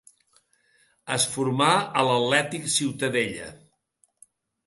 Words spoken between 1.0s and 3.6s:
Es formà a l'Atlètic Ciutadella.